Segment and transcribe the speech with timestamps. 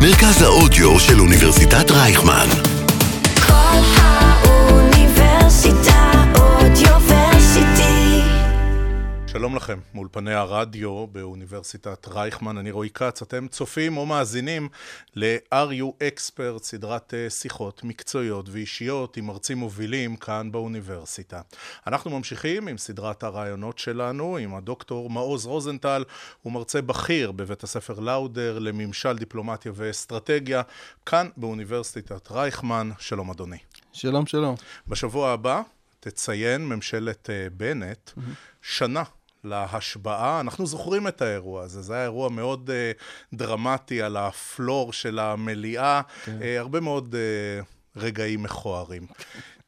[0.00, 2.73] מרכז האודיו של אוניברסיטת רייכמן.
[9.36, 14.68] שלום לכם, מאולפני הרדיו באוניברסיטת רייכמן, אני רועי כץ, אתם צופים או מאזינים
[15.14, 21.40] ל-RU Expert, סדרת אה, שיחות מקצועיות ואישיות עם מרצים מובילים כאן באוניברסיטה.
[21.86, 26.04] אנחנו ממשיכים עם סדרת הרעיונות שלנו, עם הדוקטור מעוז רוזנטל,
[26.42, 30.62] הוא מרצה בכיר בבית הספר לאודר לממשל, דיפלומטיה ואסטרטגיה,
[31.06, 32.90] כאן באוניברסיטת רייכמן.
[32.98, 33.58] שלום אדוני.
[33.92, 34.54] שלום, שלום.
[34.88, 35.62] בשבוע הבא
[36.00, 38.10] תציין ממשלת אה, בנט
[38.62, 39.02] שנה
[39.44, 40.40] להשבעה.
[40.40, 46.00] אנחנו זוכרים את האירוע הזה, זה היה אירוע מאוד uh, דרמטי על הפלור של המליאה,
[46.24, 46.38] כן.
[46.40, 49.06] uh, הרבה מאוד uh, רגעים מכוערים.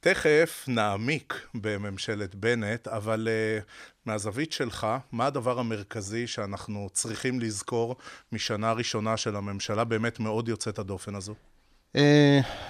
[0.00, 3.28] תכף נעמיק בממשלת בנט, אבל
[3.60, 3.64] uh,
[4.06, 7.96] מהזווית שלך, מה הדבר המרכזי שאנחנו צריכים לזכור
[8.32, 11.34] משנה ראשונה של הממשלה באמת מאוד יוצאת הדופן הזו?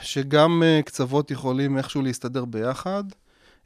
[0.00, 3.04] שגם קצוות יכולים איכשהו להסתדר ביחד,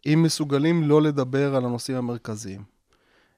[0.07, 2.80] אם מסוגלים לא לדבר על הנושאים המרכזיים.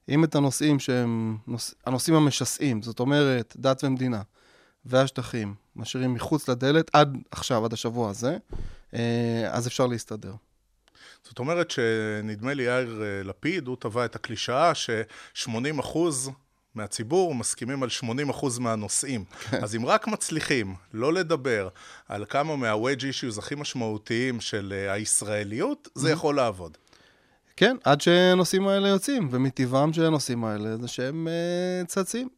[0.09, 1.71] אם את הנושאים שהם נוש...
[1.85, 4.21] הנושאים המשסעים, זאת אומרת, דת ומדינה
[4.85, 8.37] והשטחים, משאירים מחוץ לדלת עד עכשיו, עד השבוע הזה,
[8.93, 10.33] אה, אז אפשר להסתדר.
[11.23, 16.31] זאת אומרת שנדמה לי יאיר אה, לפיד, הוא טבע את הקלישאה ש-80 אחוז
[16.75, 19.25] מהציבור מסכימים על 80 אחוז מהנושאים.
[19.25, 19.63] כן.
[19.63, 21.69] אז אם רק מצליחים לא לדבר
[22.07, 26.77] על כמה מה-wedge issues הכי משמעותיים של אה, הישראליות, זה יכול לעבוד.
[27.55, 32.29] כן, עד שהנושאים האלה יוצאים, ומטבעם של הנושאים האלה זה שהם uh, צצים.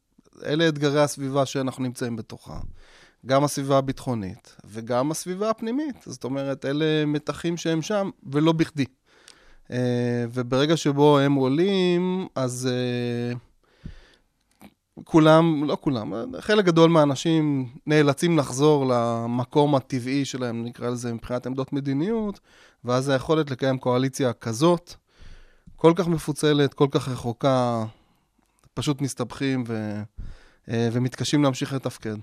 [0.46, 2.60] אלה אתגרי הסביבה שאנחנו נמצאים בתוכה.
[3.26, 5.96] גם הסביבה הביטחונית וגם הסביבה הפנימית.
[6.06, 8.86] זאת אומרת, אלה מתחים שהם שם, ולא בכדי.
[9.68, 9.72] Uh,
[10.34, 13.38] וברגע שבו הם עולים, אז uh,
[15.04, 21.74] כולם, לא כולם, חלק גדול מהאנשים נאלצים לחזור למקום הטבעי שלהם, נקרא לזה מבחינת עמדות
[21.74, 22.40] מדיניות,
[22.86, 24.94] ואז היכולת לקיים קואליציה כזאת,
[25.86, 27.86] כל כך מפוצלת, כל כך רחוקה,
[28.74, 30.02] פשוט מסתבכים ו,
[30.70, 32.16] אה, ומתקשים להמשיך לתפקד.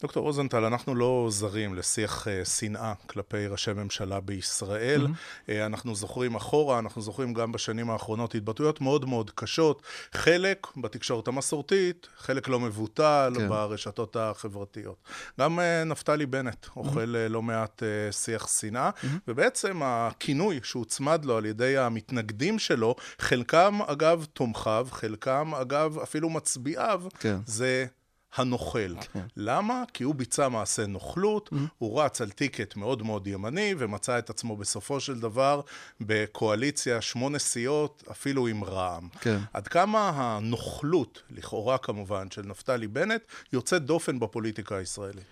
[0.00, 5.06] דוקטור רוזנטל, אנחנו לא זרים לשיח uh, שנאה כלפי ראשי ממשלה בישראל.
[5.06, 5.50] Mm-hmm.
[5.50, 9.82] Uh, אנחנו זוכרים אחורה, אנחנו זוכרים גם בשנים האחרונות התבטאויות מאוד מאוד קשות,
[10.12, 13.48] חלק בתקשורת המסורתית, חלק לא מבוטל כן.
[13.48, 14.96] ברשתות החברתיות.
[15.40, 17.32] גם uh, נפתלי בנט אוכל mm-hmm.
[17.32, 19.06] לא מעט שיח שנאה, mm-hmm.
[19.28, 27.02] ובעצם הכינוי שהוצמד לו על ידי המתנגדים שלו, חלקם אגב תומכיו, חלקם אגב אפילו מצביעיו,
[27.20, 27.36] כן.
[27.46, 27.86] זה
[28.34, 28.94] הנוכל.
[29.12, 29.20] כן.
[29.36, 29.82] למה?
[29.92, 31.56] כי הוא ביצע מעשה נוכלות, mm-hmm.
[31.78, 35.60] הוא רץ על טיקט מאוד מאוד ימני, ומצא את עצמו בסופו של דבר
[36.00, 39.08] בקואליציה שמונה סיעות, אפילו עם רע"מ.
[39.20, 39.38] כן.
[39.52, 43.22] עד כמה הנוכלות, לכאורה כמובן, של נפתלי בנט,
[43.52, 45.24] יוצאת דופן בפוליטיקה הישראלית?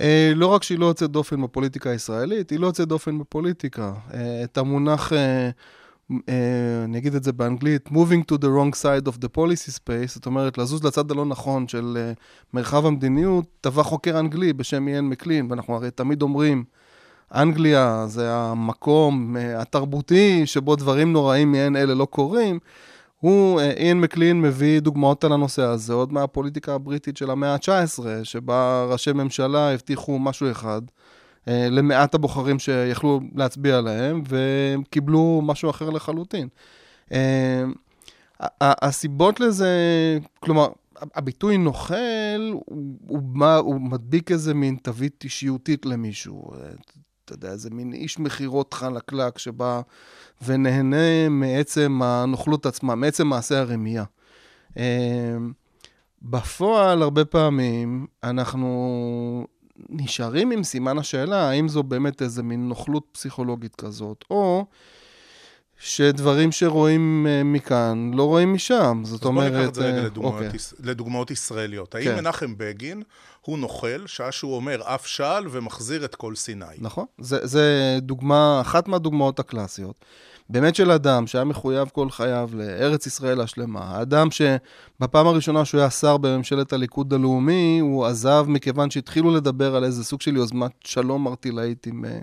[0.00, 3.94] אה, לא רק שהיא לא יוצאת דופן בפוליטיקה הישראלית, היא לא יוצאת דופן בפוליטיקה.
[4.14, 5.12] אה, את המונח...
[6.12, 10.14] אה, אני אגיד את זה באנגלית, moving to the wrong side of the policy space,
[10.14, 12.12] זאת אומרת, לזוז לצד הלא נכון של אה,
[12.52, 16.64] מרחב המדיניות, טבע חוקר אנגלי בשם איין מקלין, ואנחנו הרי תמיד אומרים,
[17.34, 22.58] אנגליה זה המקום אה, התרבותי שבו דברים נוראים מעין אלה לא קורים.
[23.20, 28.86] הוא, איין מקלין מביא דוגמאות על הנושא הזה, עוד מהפוליטיקה הבריטית של המאה ה-19, שבה
[28.88, 30.82] ראשי ממשלה הבטיחו משהו אחד,
[31.46, 36.48] למעט הבוחרים שיכלו להצביע להם, והם קיבלו משהו אחר לחלוטין.
[37.12, 37.64] אה,
[38.60, 39.68] הסיבות לזה,
[40.40, 40.68] כלומר,
[41.14, 41.94] הביטוי נוכל,
[42.50, 46.50] הוא, הוא, הוא מדביק איזה מין תווית אישיותית למישהו.
[47.24, 49.80] אתה יודע, איזה מין איש מכירות חלקלק שבא
[50.44, 54.04] ונהנה מעצם הנוכלות עצמה, מעצם מעשה הרמייה.
[54.76, 55.36] אה,
[56.22, 59.46] בפועל, הרבה פעמים, אנחנו
[59.88, 64.66] נשארים עם סימן השאלה, האם זו באמת איזה מין נוכלות פסיכולוגית כזאת, או
[65.78, 69.02] שדברים שרואים אה, מכאן לא רואים משם.
[69.04, 69.46] זאת אומרת...
[69.46, 70.58] אז בוא ניקח את זה רגע אה, לדוגמאות, אוקיי.
[70.80, 71.94] לדוגמאות ישראליות.
[71.94, 72.16] האם כן.
[72.16, 73.02] מנחם בגין
[73.40, 76.64] הוא נוכל, שעה שהוא אומר אף שעל ומחזיר את כל סיני?
[76.78, 80.04] נכון, זה, זה דוגמה, אחת מהדוגמאות הקלאסיות.
[80.48, 84.02] באמת של אדם שהיה מחויב כל חייו לארץ ישראל השלמה.
[84.02, 89.84] אדם שבפעם הראשונה שהוא היה שר בממשלת הליכוד הלאומי, הוא עזב מכיוון שהתחילו לדבר על
[89.84, 92.18] איזה סוג של יוזמת שלום ארטילאית עם, אה,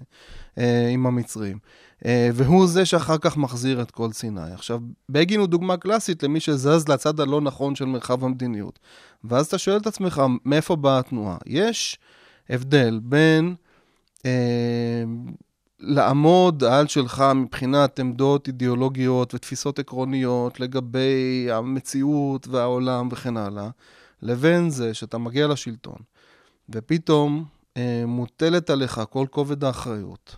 [0.58, 1.58] אה, עם המצרים.
[2.06, 4.52] אה, והוא זה שאחר כך מחזיר את כל סיני.
[4.54, 4.80] עכשיו,
[5.10, 8.80] בגין הוא דוגמה קלאסית למי שזז לצד הלא נכון של מרחב המדיניות.
[9.24, 11.38] ואז אתה שואל את עצמך, מאיפה באה התנועה?
[11.46, 12.00] יש
[12.50, 13.56] הבדל בין...
[15.82, 23.70] לעמוד על שלך מבחינת עמדות אידיאולוגיות ותפיסות עקרוניות לגבי המציאות והעולם וכן הלאה,
[24.22, 25.98] לבין זה שאתה מגיע לשלטון,
[26.70, 27.46] ופתאום
[27.78, 30.36] אה, מוטלת עליך כל כובד האחריות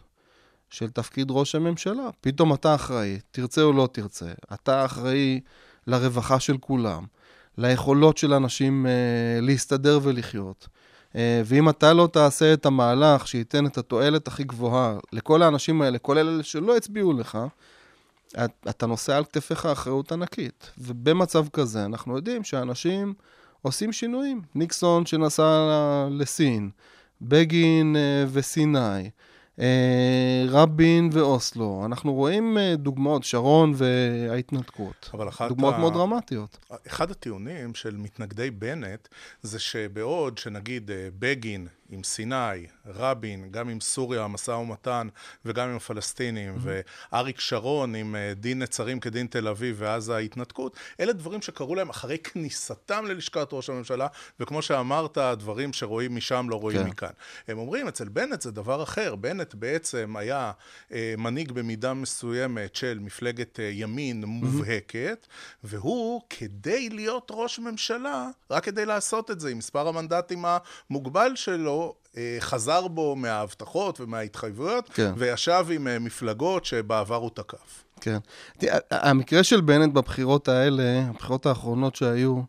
[0.69, 2.09] של תפקיד ראש הממשלה.
[2.21, 4.31] פתאום אתה אחראי, תרצה או לא תרצה.
[4.53, 5.39] אתה אחראי
[5.87, 7.03] לרווחה של כולם,
[7.57, 8.91] ליכולות של אנשים אה,
[9.41, 10.67] להסתדר ולחיות.
[11.15, 15.97] אה, ואם אתה לא תעשה את המהלך שייתן את התועלת הכי גבוהה לכל האנשים האלה,
[15.97, 17.37] כולל אלה שלא הצביעו לך,
[18.45, 20.71] את, אתה נושא על כתפיך אחריות ענקית.
[20.77, 23.13] ובמצב כזה אנחנו יודעים שאנשים
[23.61, 24.41] עושים שינויים.
[24.55, 25.67] ניקסון שנסע
[26.11, 26.69] לסין,
[27.21, 29.09] בגין אה, וסיני,
[30.49, 31.81] רבין ואוסלו.
[31.85, 35.09] אנחנו רואים אה, דוגמאות, שרון וההתנתקות.
[35.49, 36.57] דוגמאות ה- מאוד דרמטיות.
[36.87, 39.07] אחד הטיעונים של מתנגדי בנט
[39.41, 45.07] זה שבעוד שנגיד אה, בגין עם סיני, רבין, גם עם סוריה, המשא ומתן,
[45.45, 51.13] וגם עם הפלסטינים, ואריק שרון עם אה, דין נצרים כדין תל אביב, ואז ההתנתקות, אלה
[51.13, 54.07] דברים שקרו להם אחרי כניסתם ללשכת ראש הממשלה,
[54.39, 56.87] וכמו שאמרת, דברים שרואים משם לא רואים כן.
[56.87, 57.09] מכאן.
[57.47, 59.15] הם אומרים, אצל בנט זה דבר אחר.
[59.15, 60.51] בנט בעצם היה
[60.91, 65.27] אה, מנהיג במידה מסוימת של מפלגת אה, ימין מובהקת,
[65.63, 70.45] והוא, כדי להיות ראש ממשלה, רק כדי לעשות את זה, עם מספר המנדטים
[70.89, 71.82] המוגבל שלו,
[72.17, 75.13] אה, חזר בו מההבטחות ומההתחייבויות, כן.
[75.17, 77.83] וישב עם אה, מפלגות שבעבר הוא תקף.
[78.01, 78.17] כן.
[78.57, 82.41] תראה, המקרה של בנט בבחירות האלה, הבחירות האחרונות שהיו,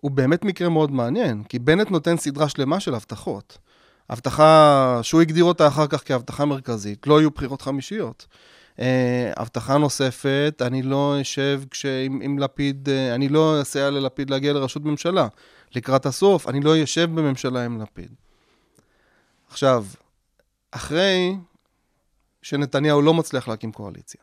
[0.00, 3.58] הוא באמת מקרה מאוד מעניין, כי בנט נותן סדרה שלמה של הבטחות.
[4.10, 8.26] הבטחה שהוא הגדיר אותה אחר כך כהבטחה מרכזית, לא יהיו בחירות חמישיות.
[8.76, 8.80] Uh,
[9.36, 14.84] הבטחה נוספת, אני לא אשב כשעם עם לפיד, uh, אני לא אסייע ללפיד להגיע לראשות
[14.84, 15.28] ממשלה.
[15.74, 18.10] לקראת הסוף, אני לא אשב בממשלה עם לפיד.
[19.56, 19.84] עכשיו,
[20.70, 21.36] אחרי
[22.42, 24.20] שנתניהו לא מצליח להקים קואליציה,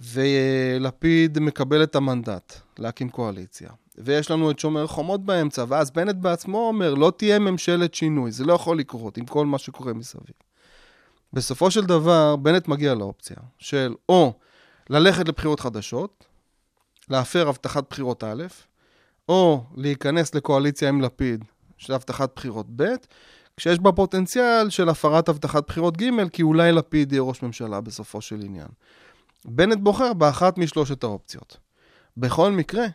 [0.00, 6.58] ולפיד מקבל את המנדט להקים קואליציה, ויש לנו את שומר חומות באמצע, ואז בנט בעצמו
[6.58, 10.34] אומר, לא תהיה ממשלת שינוי, זה לא יכול לקרות עם כל מה שקורה מסביב.
[11.32, 14.32] בסופו של דבר, בנט מגיע לאופציה של או
[14.90, 16.26] ללכת לבחירות חדשות,
[17.10, 18.46] להפר הבטחת בחירות א',
[19.28, 21.44] או להיכנס לקואליציה עם לפיד,
[21.76, 22.84] של הבטחת בחירות ב',
[23.58, 28.20] כשיש בה פוטנציאל של הפרת הבטחת בחירות ג', כי אולי לפיד יהיה ראש ממשלה בסופו
[28.20, 28.68] של עניין.
[29.44, 31.56] בנט בוחר באחת משלושת האופציות.
[32.16, 32.86] בכל מקרה,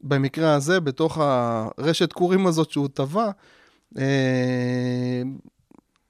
[0.00, 3.30] במקרה הזה, בתוך הרשת קורים הזאת שהוא טבע,
[3.98, 5.22] אה,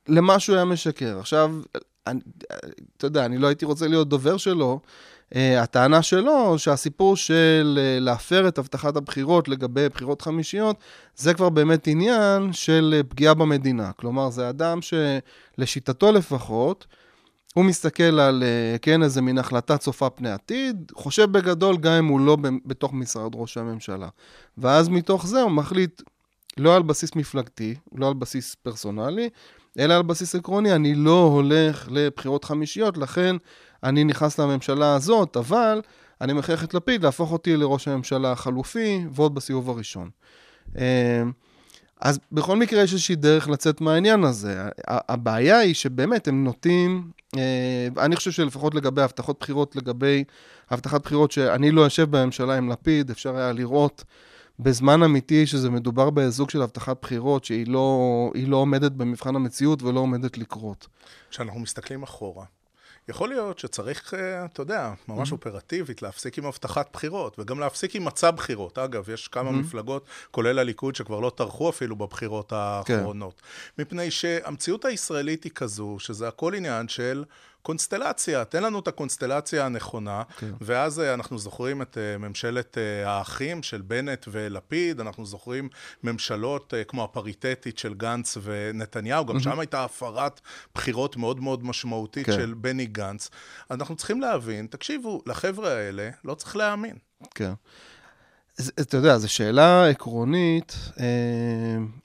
[0.08, 1.18] למשהו היה משקר.
[1.18, 1.54] עכשיו,
[2.96, 4.80] אתה יודע, אני לא הייתי רוצה להיות דובר שלו.
[5.34, 10.76] Uh, הטענה שלו שהסיפור של uh, להפר את הבטחת הבחירות לגבי בחירות חמישיות,
[11.16, 13.92] זה כבר באמת עניין של uh, פגיעה במדינה.
[13.92, 16.86] כלומר, זה אדם שלשיטתו לפחות,
[17.54, 22.06] הוא מסתכל על, uh, כן, איזה מין החלטה צופה פני עתיד, חושב בגדול גם אם
[22.06, 22.36] הוא לא
[22.66, 24.08] בתוך משרד ראש הממשלה.
[24.58, 26.02] ואז מתוך זה הוא מחליט
[26.56, 29.28] לא על בסיס מפלגתי, לא על בסיס פרסונלי,
[29.78, 33.36] אלא על בסיס עקרוני, אני לא הולך לבחירות חמישיות, לכן
[33.84, 35.80] אני נכנס לממשלה הזאת, אבל
[36.20, 40.10] אני מכריח את לפיד להפוך אותי לראש הממשלה החלופי, ועוד בסיבוב הראשון.
[40.78, 41.22] אה,
[42.00, 44.62] אז בכל מקרה יש איזושהי דרך לצאת מהעניין הזה.
[44.88, 50.24] הבעיה היא שבאמת הם נוטים, אה, אני חושב שלפחות לגבי הבטחות בחירות, לגבי
[50.70, 54.04] הבטחת בחירות שאני לא אשב בממשלה עם לפיד, אפשר היה לראות
[54.60, 60.00] בזמן אמיתי שזה מדובר בזוג של הבטחת בחירות שהיא לא, לא עומדת במבחן המציאות ולא
[60.00, 60.86] עומדת לקרות.
[61.30, 62.44] כשאנחנו מסתכלים אחורה,
[63.08, 68.04] יכול להיות שצריך, אה, אתה יודע, ממש אופרטיבית, להפסיק עם הבטחת בחירות, וגם להפסיק עם
[68.04, 68.78] מצע בחירות.
[68.78, 73.42] אגב, יש כמה מפלגות, כולל הליכוד, שכבר לא טרחו אפילו בבחירות האחרונות.
[73.78, 77.24] מפני שהמציאות הישראלית היא כזו, שזה הכל עניין של...
[77.68, 80.50] קונסטלציה, תן לנו את הקונסטלציה הנכונה, כן.
[80.60, 85.68] ואז אה, אנחנו זוכרים את אה, ממשלת אה, האחים של בנט ולפיד, אנחנו זוכרים
[86.02, 90.40] ממשלות כמו הפריטטית של גנץ ונתניהו, גם שם הייתה הפרת
[90.74, 92.32] בחירות מאוד מאוד משמעותית כן.
[92.32, 93.30] של בני גנץ.
[93.70, 96.96] אנחנו צריכים להבין, תקשיבו, לחבר'ה האלה לא צריך להאמין.
[97.34, 97.52] כן.
[98.80, 100.76] אתה יודע, זו שאלה עקרונית,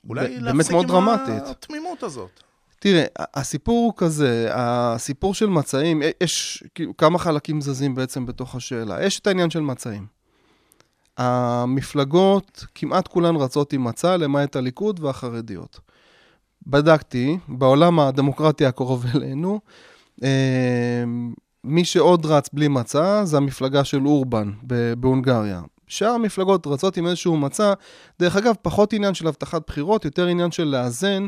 [0.08, 1.48] אולי באמת להפסיק מאוד עם דרמטית.
[1.48, 2.42] התמימות הזאת.
[2.84, 9.04] תראה, הסיפור הוא כזה, הסיפור של מצעים, יש כאילו כמה חלקים זזים בעצם בתוך השאלה.
[9.04, 10.06] יש את העניין של מצעים.
[11.16, 15.80] המפלגות, כמעט כולן רצות עם מצע, למעט הליכוד והחרדיות.
[16.66, 19.60] בדקתי, בעולם הדמוקרטי הקרוב אלינו,
[20.22, 21.04] אה,
[21.64, 24.52] מי שעוד רץ בלי מצע זה המפלגה של אורבן
[24.98, 25.62] בהונגריה.
[25.86, 27.72] שאר המפלגות רצות עם איזשהו מצע,
[28.20, 31.26] דרך אגב, פחות עניין של הבטחת בחירות, יותר עניין של לאזן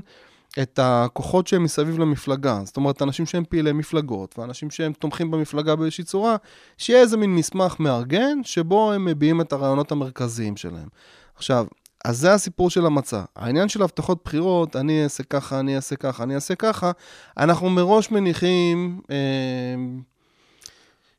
[0.62, 2.60] את הכוחות שהם מסביב למפלגה.
[2.64, 6.36] זאת אומרת, אנשים שהם פעילי מפלגות, ואנשים שהם תומכים במפלגה באיזושהי צורה,
[6.78, 10.88] שיהיה איזה מין מסמך מארגן, שבו הם מביעים את הרעיונות המרכזיים שלהם.
[11.36, 11.66] עכשיו,
[12.04, 13.22] אז זה הסיפור של המצע.
[13.36, 16.90] העניין של הבטחות בחירות, אני אעשה ככה, אני אעשה ככה, אני אעשה ככה,
[17.36, 19.16] אנחנו מראש מניחים אה,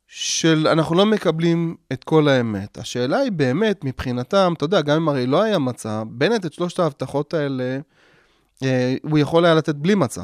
[0.07, 2.77] של אנחנו לא מקבלים את כל האמת.
[2.77, 6.79] השאלה היא באמת, מבחינתם, אתה יודע, גם אם הרי לא היה מצע, בנט את שלושת
[6.79, 7.79] ההבטחות האלה,
[9.03, 10.23] הוא יכול היה לתת בלי מצע.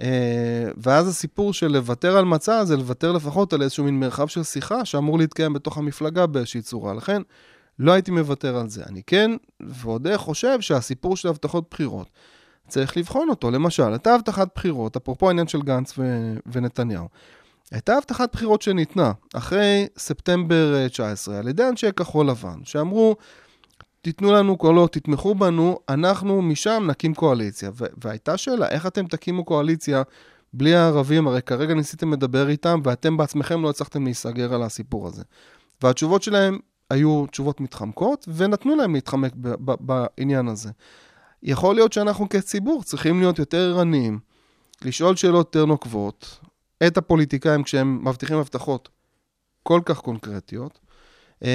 [0.00, 4.42] אה, ואז הסיפור של לוותר על מצע זה לוותר לפחות על איזשהו מין מרחב של
[4.42, 6.94] שיחה שאמור להתקיים בתוך המפלגה באיזושהי צורה.
[6.94, 7.22] לכן,
[7.78, 8.82] לא הייתי מוותר על זה.
[8.88, 12.06] אני כן, ועוד איך חושב שהסיפור של הבטחות בחירות,
[12.68, 13.50] צריך לבחון אותו.
[13.50, 17.08] למשל, הייתה הבטחת בחירות, אפרופו העניין של גנץ ו- ונתניהו.
[17.70, 23.16] הייתה הבטחת בחירות שניתנה אחרי ספטמבר 19 על ידי אנשי כחול לבן, שאמרו,
[24.02, 27.70] תיתנו לנו קולות, תתמכו בנו, אנחנו משם נקים קואליציה.
[28.04, 30.02] והייתה שאלה, איך אתם תקימו קואליציה
[30.52, 31.28] בלי הערבים?
[31.28, 35.22] הרי כרגע ניסיתם לדבר איתם, ואתם בעצמכם לא הצלחתם להיסגר על הסיפור הזה.
[35.82, 36.58] והתשובות שלהם
[36.90, 39.32] היו תשובות מתחמקות, ונתנו להם להתחמק
[39.80, 40.70] בעניין הזה.
[41.42, 44.18] יכול להיות שאנחנו כציבור צריכים להיות יותר ערניים,
[44.84, 46.38] לשאול שאלות יותר נוקבות,
[46.86, 48.88] את הפוליטיקאים כשהם מבטיחים הבטחות
[49.62, 50.78] כל כך קונקרטיות,
[51.42, 51.48] אמ,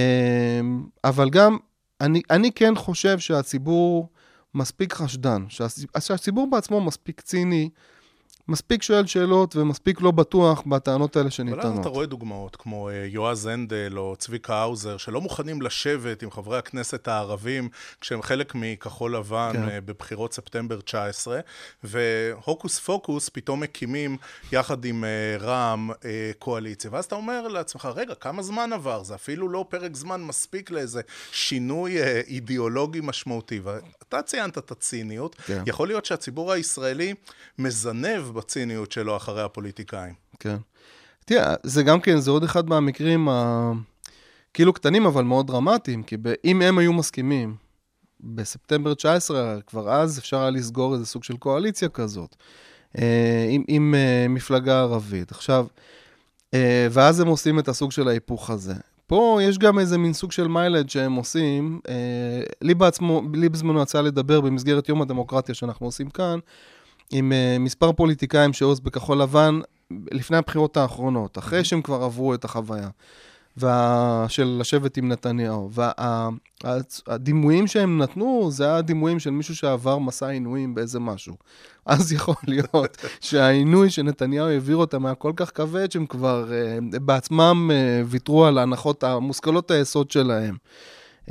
[1.04, 1.58] אבל גם,
[2.02, 4.10] אני, אני כן חושב שהציבור
[4.56, 7.70] מספיק חשדן, שהצי- שהציבור בעצמו מספיק ציני,
[8.50, 11.80] מספיק שואל שאלות ומספיק לא בטוח בטענות האלה אבל אז שניתנות.
[11.82, 16.58] אתה רואה דוגמאות כמו אה, יועז הנדל או צביקה האוזר, שלא מוכנים לשבת עם חברי
[16.58, 17.70] הכנסת הערבים
[18.02, 19.70] כשהם חלק מכחול לבן כן.
[19.70, 19.80] כן.
[19.86, 21.40] בבחירות ספטמבר 19,
[21.84, 24.18] והוקוס פוקוס פתאום מקימים
[24.52, 26.92] יחד עם אה, רע"מ אה, קואליציה.
[26.94, 29.04] ואז אתה אומר לעצמך, רגע, כמה זמן עבר?
[29.04, 31.02] זה אפילו לא פרק זמן מספיק לאיזה
[31.32, 33.60] שינוי אה, אידיאולוגי משמעותי.
[33.64, 35.64] ואתה ציינת את הציניות, כן.
[35.66, 37.14] יכול להיות שהציבור הישראלי
[37.60, 40.14] מזנב בציניות שלו אחרי הפוליטיקאים.
[40.40, 40.58] כן.
[41.26, 43.72] תראה, זה גם כן, זה עוד אחד מהמקרים ה...
[44.54, 46.34] כאילו קטנים, אבל מאוד דרמטיים, כי ב...
[46.46, 47.56] אם הם היו מסכימים,
[48.20, 52.36] בספטמבר 19, כבר אז אפשר היה לסגור איזה סוג של קואליציה כזאת,
[52.98, 55.32] אה, עם, עם אה, מפלגה ערבית.
[55.32, 55.68] עכשיו,
[56.54, 58.74] אה, ואז הם עושים את הסוג של ההיפוך הזה.
[59.08, 61.80] פה יש גם איזה מין סוג של מיילד שהם עושים.
[62.62, 66.40] לי בעצמו, לי בזמנו יצא לדבר במסגרת יום הדמוקרטיה שאנחנו עושים כאן,
[67.12, 69.60] עם uh, מספר פוליטיקאים שעוז בכחול לבן
[69.92, 72.90] לפני הבחירות האחרונות, אחרי שהם כבר עברו את החוויה
[73.58, 74.26] וה...
[74.30, 75.72] של לשבת עם נתניהו.
[76.64, 81.36] והדימויים שהם נתנו, זה היה דימויים של מישהו שעבר מסע עינויים באיזה משהו.
[81.86, 87.72] אז יכול להיות שהעינוי שנתניהו העביר אותם היה כל כך כבד, שהם כבר uh, בעצמם
[87.72, 90.56] uh, ויתרו על ההנחות המושכלות היסוד שלהם.
[91.28, 91.30] Uh,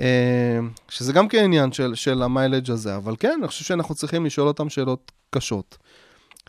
[0.89, 4.49] שזה גם כן עניין של, של המיילג' הזה, אבל כן, אני חושב שאנחנו צריכים לשאול
[4.49, 5.79] אותם שאלות קשות.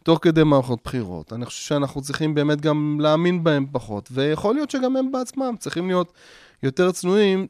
[0.04, 1.34] תוך כדי מערכות בחירות.
[1.34, 5.88] אני חושב שאנחנו צריכים באמת גם להאמין בהם פחות, ויכול להיות שגם הם בעצמם צריכים
[5.88, 6.14] להיות
[6.64, 7.48] יותר צנועים.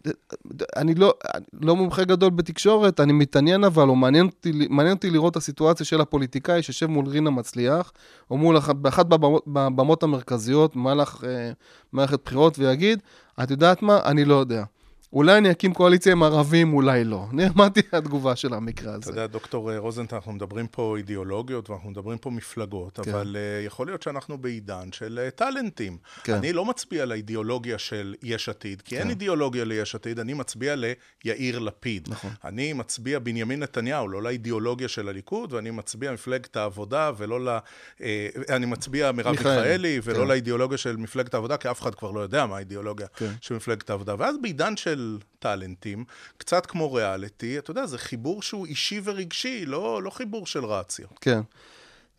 [0.75, 1.13] אני לא,
[1.61, 5.85] לא מומחה גדול בתקשורת, אני מתעניין אבל, או מעניין אותי, מעניין אותי לראות את הסיטואציה
[5.85, 7.91] של הפוליטיקאי שיושב מול רינה מצליח,
[8.31, 11.51] או מול אחת, באחת בבמות המרכזיות, במהלך אה,
[11.93, 12.99] מערכת בחירות, ויגיד,
[13.43, 13.99] את יודעת מה?
[14.05, 14.63] אני לא יודע.
[15.13, 17.25] אולי אני אקים קואליציה עם ערבים, אולי לא.
[17.55, 19.01] מה תהיה התגובה של המקרה הזה?
[19.01, 23.11] אתה יודע, דוקטור אה, רוזנטל, אנחנו מדברים פה אידיאולוגיות ואנחנו מדברים פה מפלגות, כן.
[23.11, 25.97] אבל uh, יכול להיות שאנחנו בעידן של uh, טאלנטים.
[26.23, 26.33] כן.
[26.33, 29.09] אני לא מצביע לאידיאולוגיה של יש עתיד, כי אין כן.
[29.09, 30.75] אידיאולוגיה ליש עתיד, אני מצביע
[31.25, 32.07] ליאיר לפיד.
[32.11, 32.31] נכון.
[32.45, 37.57] אני מצביע בנימין נתניהו, לא לאידיאולוגיה של הליכוד, ואני מצביע מפלגת העבודה ולא ל...
[38.01, 40.27] אה, אני מצביע מרב מיכאלי, ולא כן.
[40.27, 43.31] לאידיאולוגיה של מפלגת העבודה, כי אף אחד כבר לא יודע מה האידיאולוגיה כן.
[43.41, 44.15] של מפלגת העבודה.
[44.17, 44.96] ואז בעידן של
[45.39, 46.05] טאלנטים,
[46.37, 51.07] קצת כמו ריאליטי, אתה יודע, זה חיבור שהוא אישי ורגשי, לא, לא חיבור של רציו.
[51.21, 51.41] כן.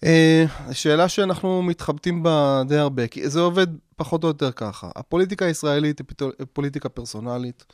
[0.05, 3.67] אה, שאלה שאנחנו מתחבטים בה די הרבה, כי זה עובד
[3.97, 4.91] פחות או יותר ככה.
[4.97, 7.65] הפוליטיקה הישראלית היא פוליטיקה פרסונלית.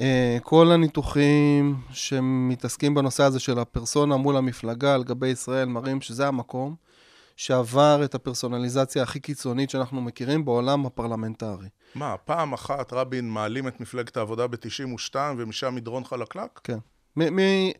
[0.00, 6.28] אה, כל הניתוחים שמתעסקים בנושא הזה של הפרסונה מול המפלגה על גבי ישראל מראים שזה
[6.28, 6.74] המקום
[7.40, 11.68] שעבר את הפרסונליזציה הכי קיצונית שאנחנו מכירים בעולם הפרלמנטרי.
[11.94, 16.60] מה, פעם אחת רבין מעלים את מפלגת העבודה ב-92 ומשם מדרון חלקלק?
[16.64, 16.78] כן.
[17.16, 17.70] מ- מ-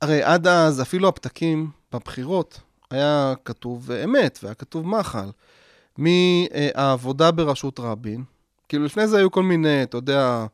[0.00, 2.60] הרי עד אז, אפילו הפתקים בבחירות,
[2.90, 5.30] היה כתוב אמת, והיה כתוב מחל.
[5.98, 8.24] מהעבודה בראשות רבין,
[8.68, 10.46] כאילו לפני זה היו כל מיני, אתה יודע,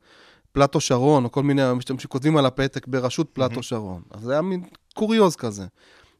[0.52, 4.02] פלטו שרון, או כל מיני משתמשים שכותבים על הפתק בראשות פלטו שרון.
[4.10, 4.64] אז זה היה מין
[4.94, 5.66] קוריוז כזה.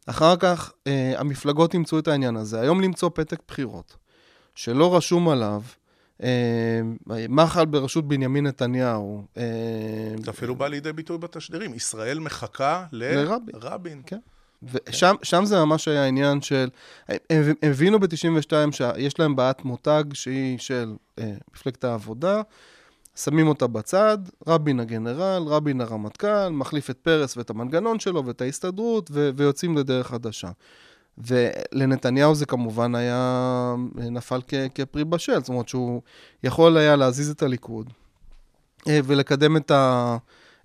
[0.07, 2.61] אחר כך אה, המפלגות אימצו את העניין הזה.
[2.61, 3.97] היום למצוא פתק בחירות,
[4.55, 5.63] שלא רשום עליו,
[6.23, 6.81] אה,
[7.29, 9.23] מחל בראשות בנימין נתניהו.
[9.37, 9.43] אה,
[10.25, 11.75] זה אפילו בא לידי ביטוי בתשדירים.
[11.75, 13.05] ישראל מחכה ל...
[13.05, 13.55] לרבין.
[13.55, 14.03] רבין.
[14.07, 14.19] כן.
[14.63, 16.69] ושם שם זה ממש היה עניין של,
[17.09, 22.43] הם, הם הבינו ב-92 שיש להם בעיית מותג שהיא של אה, מפלגת העבודה,
[23.17, 29.11] שמים אותה בצד, רבין הגנרל, רבין הרמטכ"ל, מחליף את פרס ואת המנגנון שלו ואת ההסתדרות,
[29.13, 30.49] ו- ויוצאים לדרך חדשה.
[31.19, 36.03] ולנתניהו זה כמובן היה, נפל כ- כפרי בשל, זאת אומרת שהוא
[36.45, 37.93] יכול היה להזיז את הליכוד
[38.89, 39.73] אה, ולקדם את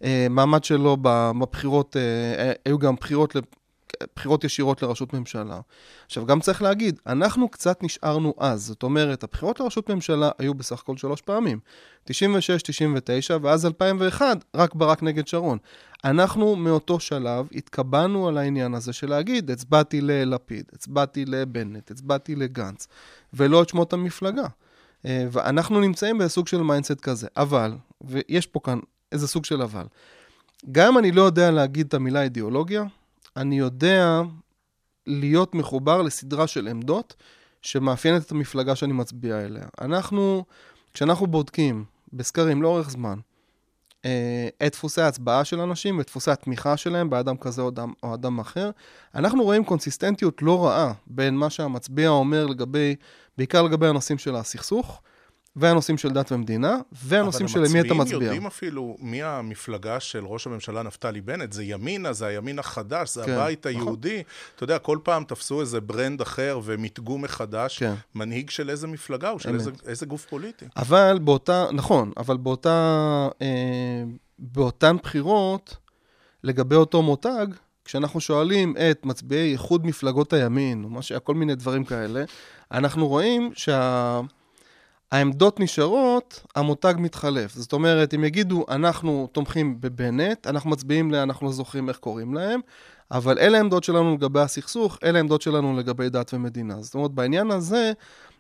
[0.02, 3.36] המעמד שלו בבחירות, אה, היו גם בחירות,
[4.16, 5.60] בחירות ישירות לראשות ממשלה.
[6.06, 8.66] עכשיו, גם צריך להגיד, אנחנו קצת נשארנו אז.
[8.66, 11.60] זאת אומרת, הבחירות לראשות ממשלה היו בסך הכל שלוש פעמים.
[12.04, 15.58] 96, 99, ואז 2001, רק ברק נגד שרון.
[16.04, 22.88] אנחנו מאותו שלב התקבענו על העניין הזה של להגיד, הצבעתי ללפיד, הצבעתי לבנט, הצבעתי לגנץ,
[23.34, 24.48] ולא את שמות המפלגה.
[25.06, 27.28] אה, ואנחנו נמצאים בסוג של mindset כזה.
[27.38, 28.80] אבל, ויש פה כאן
[29.12, 29.86] איזה סוג של אבל,
[30.72, 32.84] גם אם אני לא יודע להגיד את המילה אידיאולוגיה,
[33.38, 34.22] אני יודע
[35.08, 37.16] להיות מחובר לסדרה של עמדות
[37.62, 39.66] שמאפיינת את המפלגה שאני מצביע אליה.
[39.82, 40.46] אנחנו,
[40.94, 43.20] כשאנחנו בודקים בסקרים לאורך זמן
[44.06, 48.14] אה, את דפוסי ההצבעה של אנשים ואת דפוסי התמיכה שלהם באדם כזה או אדם, או
[48.14, 48.72] אדם אחר,
[49.16, 52.96] אנחנו רואים קונסיסטנטיות לא רעה בין מה שהמצביע אומר לגבי,
[53.38, 55.02] בעיקר לגבי הנושאים של הסכסוך,
[55.56, 57.94] והנושאים של דת ומדינה, והנושאים של למי אתה מצביע.
[57.94, 62.60] אבל המצביעים יודעים אפילו מי המפלגה של ראש הממשלה נפתלי בנט, זה ימינה, זה הימין
[62.60, 63.82] החדש, זה כן, הבית נכון.
[63.82, 64.24] היהודי.
[64.56, 67.94] אתה יודע, כל פעם תפסו איזה ברנד אחר ומיתגו מחדש, כן.
[68.16, 69.54] מנהיג של איזה מפלגה או של.
[69.54, 70.66] איזה, איזה גוף פוליטי.
[70.78, 74.04] אבל באותה, נכון, אבל באותה, אה,
[74.40, 75.78] באותן בחירות,
[76.44, 77.48] לגבי אותו מותג,
[77.86, 82.24] כשאנחנו שואלים את מצביעי איחוד מפלגות הימין, או מה שהיה, כל מיני דברים כאלה,
[82.72, 83.52] אנחנו רואים
[85.14, 87.56] שהעמדות נשארות, המותג מתחלף.
[87.56, 91.16] זאת אומרת, אם יגידו, אנחנו תומכים בבנט, אנחנו מצביעים ל...
[91.16, 92.60] אנחנו לא זוכרים איך קוראים להם,
[93.12, 96.82] אבל אלה העמדות שלנו לגבי הסכסוך, אלה העמדות שלנו לגבי דת ומדינה.
[96.82, 97.92] זאת אומרת, בעניין הזה,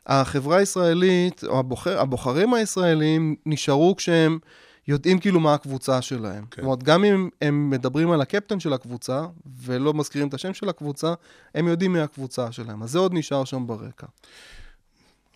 [0.08, 4.40] החברה הישראלית, או הבוחר, הבוחרים הישראלים, נשארו כשהם
[4.88, 6.46] יודעים כאילו מה הקבוצה שלהם.
[6.52, 6.62] כן.
[6.62, 9.26] זאת אומרת, גם אם הם מדברים על הקפטן של הקבוצה,
[9.62, 11.14] ולא מזכירים את השם של הקבוצה,
[11.56, 12.84] הם יודעים מי הקבוצה שלהם.
[12.84, 14.08] אז זה עוד נשאר שם ברקע.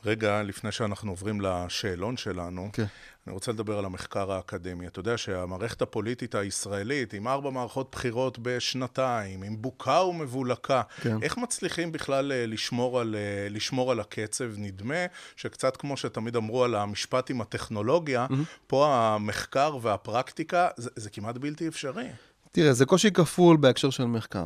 [0.05, 2.85] רגע, לפני שאנחנו עוברים לשאלון שלנו, כן.
[3.27, 4.87] אני רוצה לדבר על המחקר האקדמי.
[4.87, 11.17] אתה יודע שהמערכת הפוליטית הישראלית, עם ארבע מערכות בחירות בשנתיים, עם בוקה ומבולקה, כן.
[11.21, 14.45] איך מצליחים בכלל אה, לשמור על, אה, לשמור על הקצב?
[14.57, 18.27] נדמה שקצת כמו שתמיד אמרו על המשפט עם הטכנולוגיה,
[18.67, 22.07] פה המחקר והפרקטיקה, זה, זה כמעט בלתי אפשרי.
[22.51, 24.45] תראה, זה קושי כפול בהקשר של מחקר.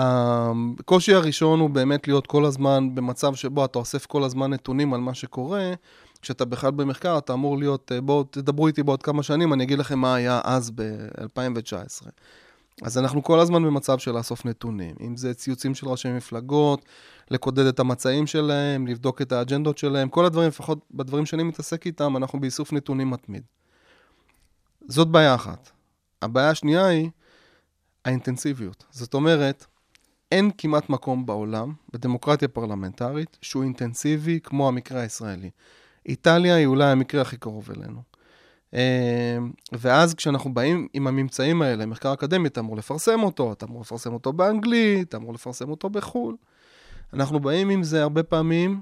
[0.00, 5.00] הקושי הראשון הוא באמת להיות כל הזמן במצב שבו אתה אוסף כל הזמן נתונים על
[5.00, 5.72] מה שקורה.
[6.22, 9.78] כשאתה בכלל במחקר, אתה אמור להיות, אה, בואו תדברו איתי בעוד כמה שנים, אני אגיד
[9.78, 12.08] לכם מה היה אז ב-2019.
[12.82, 14.96] אז אנחנו כל הזמן במצב של לאסוף נתונים.
[15.00, 16.84] אם זה ציוצים של ראשי מפלגות,
[17.30, 22.16] לקודד את המצעים שלהם, לבדוק את האג'נדות שלהם, כל הדברים, לפחות בדברים שאני מתעסק איתם,
[22.16, 23.42] אנחנו באיסוף נתונים מתמיד.
[24.88, 25.70] זאת בעיה אחת.
[26.22, 27.10] הבעיה השנייה היא
[28.04, 28.84] האינטנסיביות.
[28.90, 29.66] זאת אומרת,
[30.32, 35.50] אין כמעט מקום בעולם, בדמוקרטיה פרלמנטרית, שהוא אינטנסיבי כמו המקרה הישראלי.
[36.06, 38.02] איטליה היא אולי המקרה הכי קרוב אלינו.
[38.74, 39.38] אה,
[39.72, 44.12] ואז כשאנחנו באים עם הממצאים האלה, מחקר אקדמי, אתה אמור לפרסם אותו, אתה אמור לפרסם
[44.12, 46.36] אותו באנגלית, אתה אמור לפרסם אותו בחו"ל.
[47.12, 48.80] אנחנו באים עם זה הרבה פעמים,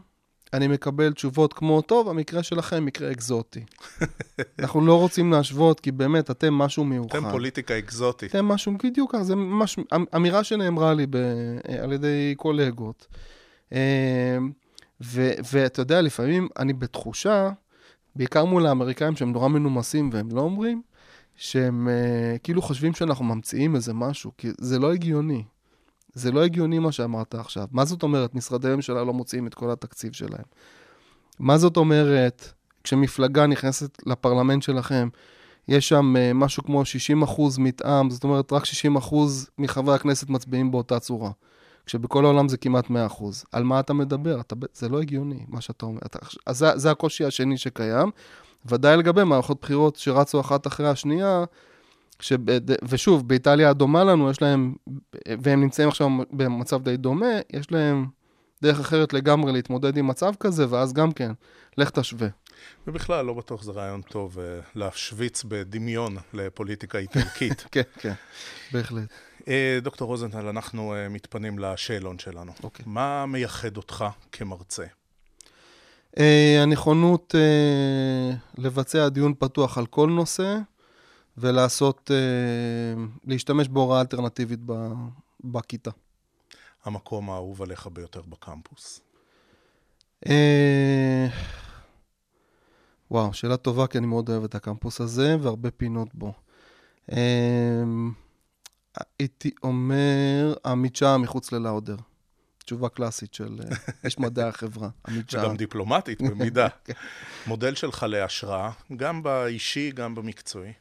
[0.53, 3.65] אני מקבל תשובות כמו, טוב, המקרה שלכם מקרה אקזוטי.
[4.59, 7.19] אנחנו לא רוצים להשוות, כי באמת, אתם משהו מיוחד.
[7.19, 8.31] אתם פוליטיקה אקזוטית.
[8.31, 11.17] אתם משהו, בדיוק ככה, זה ממש אמ- אמירה שנאמרה לי ב,
[11.83, 13.07] על ידי קולגות.
[13.73, 14.39] אה,
[15.05, 17.51] ו- ואתה יודע, לפעמים אני בתחושה,
[18.17, 20.83] בעיקר מול האמריקאים שהם נורא מנומסים והם לא אומרים,
[21.37, 25.45] שהם uh, כאילו חושבים שאנחנו ממציאים איזה משהו, כי זה לא הגיוני.
[26.17, 27.67] זה לא הגיוני מה שאמרת עכשיו.
[27.73, 30.45] מה זאת אומרת, משרדי ממשלה לא מוציאים את כל התקציב שלהם?
[31.39, 32.53] מה זאת אומרת,
[32.85, 35.09] כשמפלגה נכנסת לפרלמנט שלכם,
[35.69, 40.29] יש שם uh, משהו כמו 60 אחוז מתאם, זאת אומרת, רק 60 אחוז מחברי הכנסת
[40.29, 41.31] מצביעים באותה צורה.
[41.87, 43.45] כשבכל העולם זה כמעט 100 אחוז.
[43.53, 44.41] על מה אתה מדבר?
[44.41, 46.01] אתה, זה לא הגיוני, מה שאתה אומר.
[46.07, 48.11] אתה, אז זה, זה הקושי השני שקיים.
[48.67, 51.45] ודאי לגבי מערכות בחירות שרצו אחת אחרי השנייה,
[52.21, 52.61] שבד...
[52.89, 54.75] ושוב, באיטליה הדומה לנו, יש להם,
[55.29, 58.07] והם נמצאים עכשיו במצב די דומה, יש להם
[58.63, 61.33] דרך אחרת לגמרי להתמודד עם מצב כזה, ואז גם כן,
[61.79, 62.29] לך תשווה.
[62.87, 67.65] ובכלל, לא בטוח זה רעיון טוב אה, להשוויץ בדמיון לפוליטיקה איטלקית.
[67.73, 68.13] כן, כן,
[68.73, 69.09] בהחלט.
[69.49, 72.53] אה, דוקטור רוזנטל, אנחנו אה, מתפנים לשאלון שלנו.
[72.63, 72.85] אוקיי.
[72.89, 74.85] מה מייחד אותך כמרצה?
[76.63, 77.35] הנכונות
[78.59, 80.57] לבצע דיון פתוח על כל נושא,
[81.39, 84.61] ולעשות, אה, להשתמש בהוראה אלטרנטיבית
[85.45, 85.91] בכיתה.
[86.85, 89.01] המקום האהוב עליך ביותר בקמפוס.
[90.29, 91.27] אה,
[93.11, 96.33] וואו, שאלה טובה, כי אני מאוד אוהב את הקמפוס הזה, והרבה פינות בו.
[97.13, 98.13] אמ,
[99.19, 101.97] הייתי אומר, המדשאה מחוץ ללאודר.
[102.65, 105.45] תשובה קלאסית של אה, איש מדעי החברה, המדשאה.
[105.45, 106.69] וגם דיפלומטית במידה.
[106.85, 106.93] כן.
[107.47, 110.73] מודל שלך להשראה, גם באישי, גם במקצועי.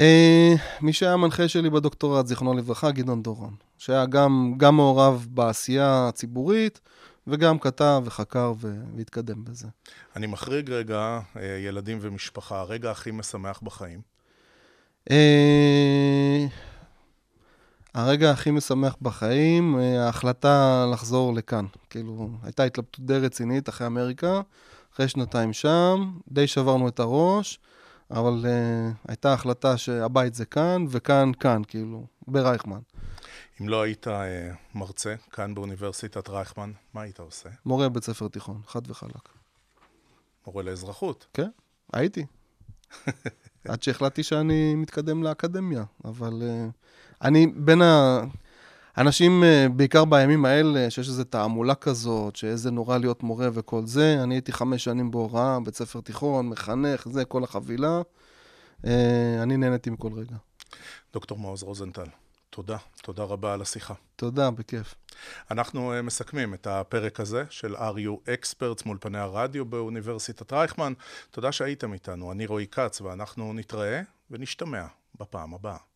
[0.00, 6.08] אה, מי שהיה המנחה שלי בדוקטורט, זיכרונו לברכה, גדעון דורון, שהיה גם, גם מעורב בעשייה
[6.08, 6.80] הציבורית,
[7.26, 8.52] וגם כתב וחקר
[8.96, 9.68] והתקדם בזה.
[10.16, 14.00] אני מחריג רגע אה, ילדים ומשפחה, הרגע הכי משמח בחיים.
[15.10, 16.46] אה,
[17.94, 21.66] הרגע הכי משמח בחיים, ההחלטה לחזור לכאן.
[21.90, 24.40] כאילו, הייתה התלבטות די רצינית אחרי אמריקה,
[24.94, 27.58] אחרי שנתיים שם, די שברנו את הראש,
[28.10, 32.80] אבל uh, הייתה החלטה שהבית זה כאן, וכאן, כאן, כאילו, ברייכמן.
[33.60, 37.48] אם לא היית אה, מרצה כאן באוניברסיטת רייכמן, מה היית עושה?
[37.66, 39.28] מורה בית ספר תיכון, חד וחלק.
[40.46, 41.26] מורה לאזרחות.
[41.34, 41.48] כן,
[41.92, 42.26] הייתי.
[43.68, 46.70] עד שהחלטתי שאני מתקדם לאקדמיה, אבל uh,
[47.22, 48.20] אני בין ה...
[48.98, 54.22] אנשים, uh, בעיקר בימים האלה, שיש איזו תעמולה כזאת, שאיזה נורא להיות מורה וכל זה,
[54.22, 58.00] אני הייתי חמש שנים בהוראה, בית ספר תיכון, מחנך, זה, כל החבילה.
[58.82, 58.86] Uh,
[59.42, 60.36] אני נהניתי מכל רגע.
[61.12, 62.06] דוקטור מעוז רוזנטל,
[62.50, 62.76] תודה.
[63.02, 63.94] תודה רבה על השיחה.
[64.16, 64.94] תודה, בכיף.
[65.50, 70.92] אנחנו uh, מסכמים את הפרק הזה של RU Experts מול פני הרדיו באוניברסיטת רייכמן.
[71.30, 72.32] תודה שהייתם איתנו.
[72.32, 74.00] אני רועי כץ, ואנחנו נתראה
[74.30, 74.86] ונשתמע
[75.20, 75.89] בפעם הבאה.